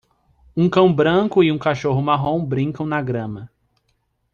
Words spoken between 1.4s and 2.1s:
e um cachorro